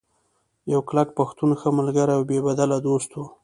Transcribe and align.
يو 0.71 0.79
کلک 0.89 1.09
پښتون، 1.17 1.49
ښۀ 1.59 1.69
ملګرے 1.79 2.13
او 2.17 2.21
بې 2.29 2.37
بدله 2.47 2.77
دوست 2.87 3.09
وو 3.13 3.25